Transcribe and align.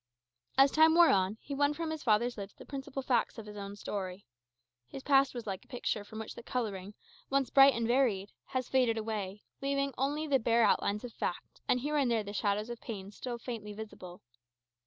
As 0.57 0.71
time 0.71 0.95
wore 0.95 1.11
on, 1.11 1.37
he 1.41 1.53
won 1.53 1.75
from 1.75 1.91
his 1.91 2.01
father's 2.01 2.35
lips 2.35 2.55
the 2.55 2.65
principal 2.65 3.03
facts 3.03 3.37
of 3.37 3.45
his 3.45 3.55
own 3.55 3.75
story. 3.75 4.25
His 4.87 5.03
past 5.03 5.35
was 5.35 5.45
like 5.45 5.63
a 5.63 5.67
picture 5.67 6.03
from 6.03 6.17
which 6.17 6.33
the 6.33 6.41
colouring, 6.41 6.95
once 7.29 7.51
bright 7.51 7.75
and 7.75 7.85
varied, 7.87 8.31
has 8.45 8.67
faded 8.67 8.97
away, 8.97 9.43
leaving 9.61 9.93
only 9.99 10.25
the 10.25 10.39
bare 10.39 10.63
outlines 10.63 11.03
of 11.03 11.13
fact, 11.13 11.61
and 11.67 11.81
here 11.81 11.97
and 11.97 12.09
there 12.09 12.23
the 12.23 12.33
shadows 12.33 12.71
of 12.71 12.81
pain 12.81 13.11
still 13.11 13.37
faintly 13.37 13.73
visible. 13.73 14.23